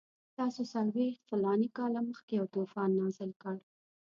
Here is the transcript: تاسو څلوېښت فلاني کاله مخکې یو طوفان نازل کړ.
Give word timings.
تاسو 0.37 0.61
څلوېښت 0.71 1.21
فلاني 1.29 1.69
کاله 1.77 1.99
مخکې 2.09 2.33
یو 2.39 2.45
طوفان 2.55 2.89
نازل 3.01 3.31
کړ. 3.41 3.55